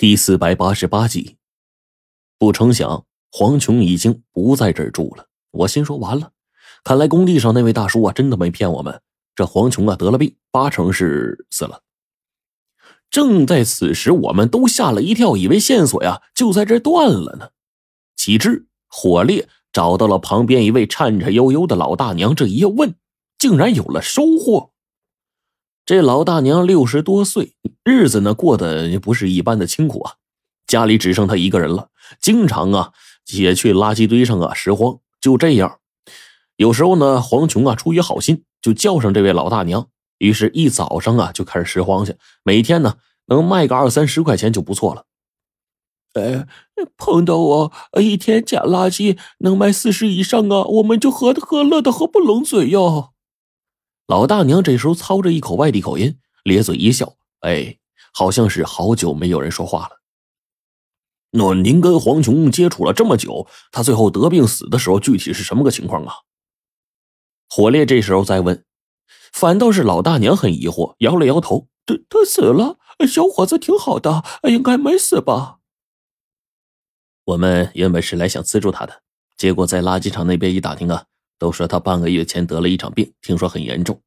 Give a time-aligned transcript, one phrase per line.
[0.00, 1.36] 第四百八十八集，
[2.38, 5.26] 不成想黄琼已经不在这儿住了。
[5.50, 6.32] 我心说完了，
[6.82, 9.02] 看来工地上那位大叔啊，真的没骗我们。
[9.36, 11.82] 这黄琼啊得了病，八成是死了。
[13.10, 17.50] 正在此时，我们都吓了一跳，以为线索呀就在这断了呢。
[18.16, 22.94] 岂知火烈找到了旁边一位颤颤悠悠的老大娘，这一问，
[23.38, 24.70] 竟然有了收获。
[25.84, 30.14] 这老大娘六十多岁，日子呢过得也不是一般的清苦啊。
[30.66, 31.88] 家里只剩他一个人了，
[32.20, 32.92] 经常啊
[33.32, 34.98] 也去垃圾堆上啊拾荒。
[35.20, 35.80] 就这样，
[36.56, 39.88] 有时候呢，黄琼啊出于好心，就叫上这位老大娘，
[40.18, 42.16] 于是，一早上啊就开始拾荒去。
[42.44, 45.04] 每天呢能卖个二三十块钱就不错了。
[46.14, 46.46] 哎，
[46.96, 53.10] 碰到我一天捡垃圾能卖四十以上啊，我们就喝的喝乐的合不拢嘴哟。
[54.06, 57.78] 老大娘这时候操着一口外地口音，咧嘴一笑，哎，
[58.12, 60.00] 好像是好久没有人说话了。
[61.32, 66.14] 那您跟黄琼接触了这么久，他最后得病死的时候，具体是什么个情况啊？
[67.48, 68.64] 火烈这时候再问，
[69.32, 75.58] 反倒是老大娘很疑惑，摇了摇头：“他他死了，小伙子挺好的，应该没死吧？”
[77.24, 79.02] 我们原本是来想资助他的，
[79.36, 81.06] 结果在垃圾场那边一打听啊。
[81.38, 84.02] 都说他半个月前得了一场病，听说很严重。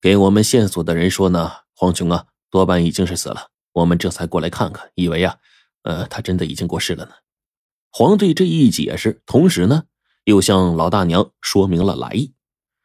[0.00, 3.48] 给我们线索的人说呢，黄琼啊，多半已经是死了。
[3.72, 5.36] 我们这才过来看看，以为啊，
[5.84, 7.12] 呃，他真的已经过世了呢。
[7.90, 9.84] 黄队这一解释，同时呢，
[10.24, 12.34] 又向老大娘说明了来意。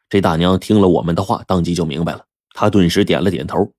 [0.09, 3.73] 这大娘听了我们的话，当即就明白了，她顿时点了点头。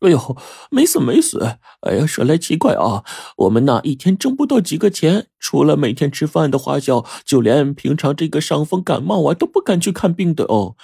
[0.00, 0.36] 哎呦，
[0.70, 1.56] 没死没死！
[1.80, 3.04] 哎呀，说来奇怪啊，
[3.38, 10.76] 我们那一天挣不到几个钱，除了每天吃饭的花销，就连平常这个伤风感冒啊都不敢去看病的哦。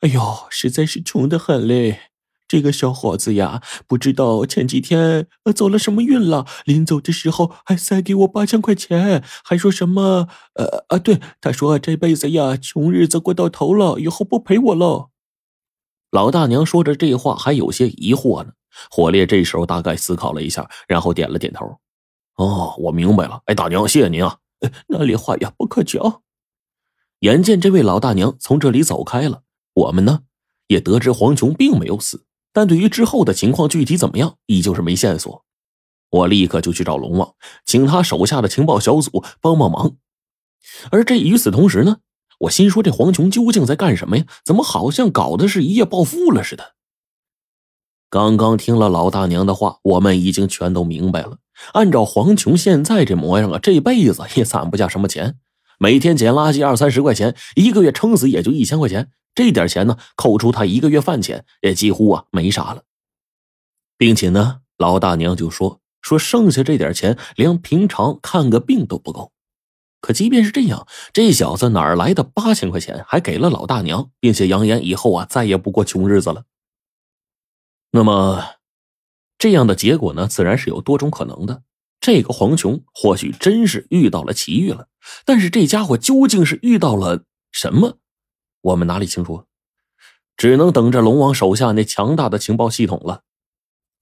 [0.00, 2.10] 哎呦，实在是穷得很嘞！
[2.46, 15.10] 这个小伙子呀，不知道前几天呃走了什么运了，临走的时候还塞给我八千块钱，还说什么呃啊，对，他说这辈子呀穷日子过到头了，以后不陪我了。
[16.10, 18.52] 老大娘说着这话，还有些疑惑呢。
[18.90, 21.78] 火烈这时候大概思考了一下，然后点了点头。
[22.36, 23.40] 哦，我明白了。
[23.46, 24.38] 哎，大娘，谢谢您啊。
[24.88, 26.18] 哪里话呀，不客气啊。
[27.20, 29.42] 眼见这位老大娘从这里走开了，
[29.74, 30.20] 我们呢
[30.66, 35.44] 也得知黄琼并没有死，但对于之后的情况具体怎么样，依旧是没线索。
[36.08, 37.34] 我立刻就去找龙王，
[37.66, 39.96] 请他手下的情报小组帮帮忙。
[40.90, 41.98] 而这与此同时呢，
[42.38, 44.24] 我心说这黄琼究竟在干什么呀？
[44.44, 46.74] 怎么好像搞的是一夜暴富了似的？
[48.08, 51.38] 刚刚听了老大娘的话，我们已经全都明白了。
[51.72, 55.36] 按照黄琼现在这模样啊，这辈子也攒不下什么钱。
[55.80, 59.10] 每天捡垃圾二三十块钱，一个月撑死也就一千块钱。
[59.34, 62.84] 这点钱呢，扣除他一个月饭钱，也几乎啊没啥了。
[63.96, 69.32] 并且呢，老大娘就说说剩下这点钱，连平常看个病都不够。
[70.00, 76.44] 可即便是这样，这小子哪儿来的八千块钱，还给了老大娘，并且扬言以后啊再也不过穷日子了。
[77.92, 78.44] 那么，
[79.38, 81.62] 这样的结果呢，自然是有多种可能的。
[82.00, 84.88] 这个黄琼或许真是遇到了奇遇了，
[85.24, 87.96] 但是这家伙究竟是遇到了什么，
[88.64, 89.44] 我们哪里清楚？
[90.36, 93.22] 只能等着龙王手下那强大的情报系统了。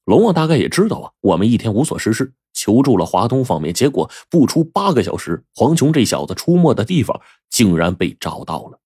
[0.04, 8.78] 龙王大概也知道啊，我们一天无所事事，求助了华东方面，结果不出八个小时，黄琼这小子出没的地方竟然被找到了。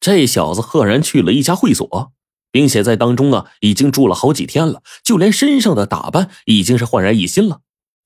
[0.00, 2.12] 这小子赫然去了一家会所。
[2.50, 7.62] 并且在当中啊，已经住了好几天了，就连身上的打扮已经是焕然一新了。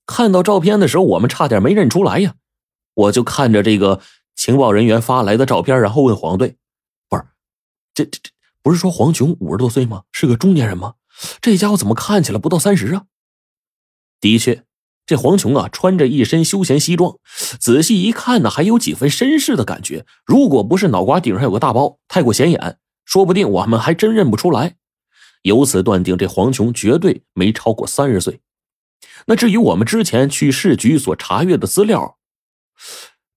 [0.07, 2.33] 看到照片的时候，我们差点没认出来呀。
[2.95, 4.01] 我就看着这个
[4.35, 6.57] 情报人员发来的照片，然后问黄队：“，
[7.99, 8.29] 这这这
[8.61, 10.03] 不是说黄琼五十多岁吗？
[10.13, 10.93] 是个中年人吗？
[11.41, 13.03] 这家伙怎么看起来不到三十啊？”
[14.21, 14.63] 的确，
[15.05, 17.17] 这黄琼啊，穿着一身休闲西装，
[17.59, 20.05] 仔细一看呢，还有几分绅士的感觉。
[20.25, 22.79] 如果不是脑瓜顶上有个大包，太过显眼。
[23.03, 24.75] 说不定我们还真认不出来，
[25.41, 28.39] 由此断定这黄琼绝对没超过三十岁。
[29.25, 32.17] 那至于我们之前去市局所查阅的资料，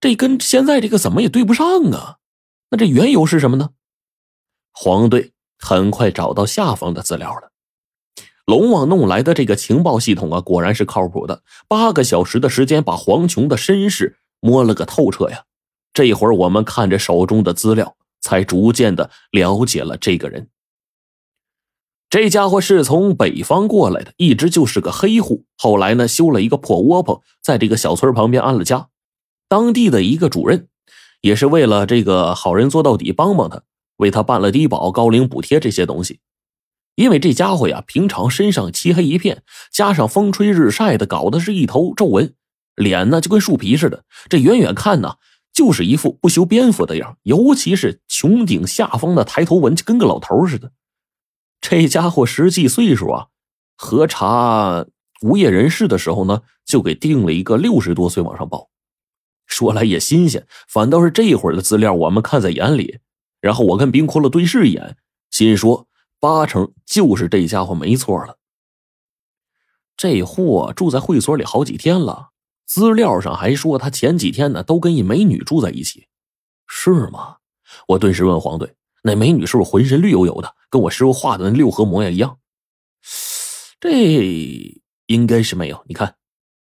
[0.01, 2.19] 这跟现在这个怎么也对不上啊？
[2.71, 3.71] 那这缘由是什么呢？
[4.73, 7.53] 黄队很快找到下方的资料了。
[8.47, 11.43] 龙王弄来的这个情报系统啊，果然是靠谱的。
[11.69, 15.45] 八个小时的时间，把黄琼的身世摸了个透彻呀。
[15.93, 17.97] 这会儿我们看着手中的资料。
[18.25, 20.49] 才逐渐的了解了这个人。
[22.09, 25.45] 这家伙是从北方过来的，一直就是个黑户。
[25.57, 28.89] 后来呢，修了一个破窝棚，在这个小村旁边安了家。
[29.49, 30.69] 当地的一个主任，
[31.21, 33.65] 也是为了这个好人做到底，帮帮他，
[34.03, 36.21] 为他办了低保、高龄补贴这些东西。
[36.95, 42.35] 因为这家伙呀，平常身上漆黑一片，加上风吹日晒的，搞的是一头皱纹，
[42.75, 44.05] 脸呢就跟树皮似的。
[44.29, 45.15] 这远远看呢，
[45.55, 50.73] 就是一副不修边幅的样，尤其是穹顶下方的抬头纹，就跟个老头似的。
[51.63, 53.29] 这家伙实际岁数啊，
[53.77, 54.85] 核查
[55.23, 58.69] 无业人士的时候呢，就给定了一个六十多岁往上报。
[59.47, 62.99] 说来也新鲜，反倒是这会儿的资料我们看在眼里。
[63.43, 64.97] 然后我跟冰窟窿对视一眼，
[65.31, 65.87] 心说。
[66.21, 68.39] 八成就是这家伙没错了。
[69.97, 72.29] 这货住在会所里好几天了，
[72.65, 76.07] 资料上还说他前几天呢都跟一美女住在一起，
[76.69, 77.39] 是吗？
[77.89, 82.39] 我顿时问黄队：“那美女是不是浑身绿油油的，跟我师傅画的那六合模样一样？”
[83.81, 85.85] 这应该是没有。
[85.89, 86.15] 你看，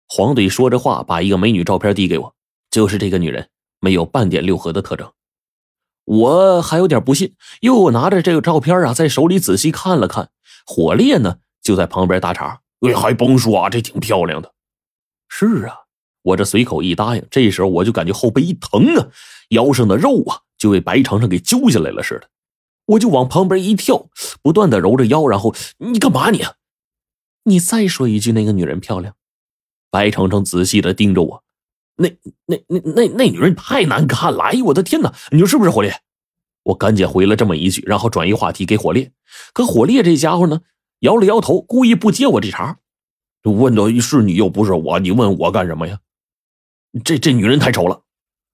[0.08, 2.34] 黄队说着话，把一个美女照片递给我，
[2.68, 3.48] 就是这个女人，
[3.78, 5.12] 没有半点六合的特征。
[6.04, 10.30] 我还有点不信，又拿着这个照片啊，在手里仔细看了看。
[10.66, 14.52] 火烈呢，就在旁边搭茬：“哎，还甭说啊，这挺漂亮的。”
[15.28, 15.74] 是啊，
[16.22, 17.26] 我这随口一答应。
[17.30, 19.08] 这时候我就感觉后背一疼啊，
[19.50, 22.28] 腰上的肉啊就被白长长给揪下来了似的。
[22.86, 24.08] 我就往旁边一跳，
[24.42, 26.44] 不断的揉着腰，然后你干嘛你？
[27.44, 29.14] 你再说一句，那个女人漂亮？
[29.90, 31.41] 白长长仔细的盯着我。
[32.02, 34.42] 那那那那那女人太难看了！
[34.44, 35.14] 哎呦我的天哪！
[35.30, 36.02] 你说是不是火烈？
[36.64, 39.12] 我赶紧回了这么一句，然后转移话题给火烈。
[39.52, 40.60] 可火烈这家伙呢，
[41.00, 42.78] 摇了摇头，故意不接我这茬。
[43.44, 46.00] 问的是你又不是我，你问我干什么呀？
[47.04, 48.02] 这这女人太丑了！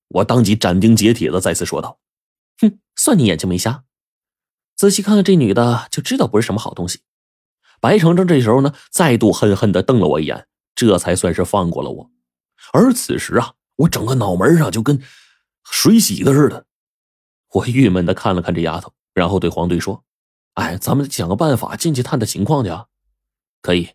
[0.09, 1.99] 我当即斩钉截铁的再次说道
[2.61, 3.85] ：“哼，算你眼睛没瞎，
[4.75, 7.01] 仔细看看这女的就知道不是什么好东西。”
[7.81, 12.11] 白程程这时候呢，再度恨恨的瞪了我一眼，这才算是放过了我。
[12.73, 15.01] 而此时啊，我整个脑门上就跟
[15.65, 16.67] 水洗的似的。
[17.53, 20.05] 我郁闷的看了看这丫头，然后对黄队说
[20.55, 22.87] ：“哎，咱们想个办法进去探探情况去啊。”
[23.63, 23.91] 可以，